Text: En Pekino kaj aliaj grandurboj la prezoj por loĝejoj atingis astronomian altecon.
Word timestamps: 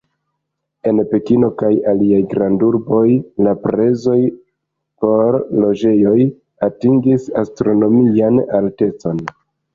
En 0.91 1.01
Pekino 1.09 1.49
kaj 1.59 1.69
aliaj 1.91 2.21
grandurboj 2.31 3.01
la 3.49 3.53
prezoj 3.67 4.17
por 5.05 5.39
loĝejoj 5.67 6.17
atingis 6.71 7.31
astronomian 7.45 8.43
altecon. 8.63 9.25